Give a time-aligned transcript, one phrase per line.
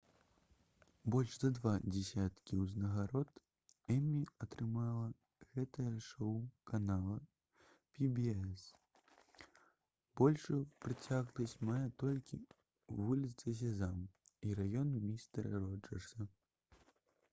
[1.15, 3.35] больш за два дзесяткі ўзнагарод
[3.95, 5.03] «эмі» атрымала
[5.57, 6.31] гэтае шоу
[6.71, 7.17] канала
[7.99, 8.63] «пі-бі-эс».
[10.21, 12.39] большую працягласць мае толькі
[13.03, 14.01] «вуліца сезам»
[14.49, 16.27] і «раён містэра роджэрса»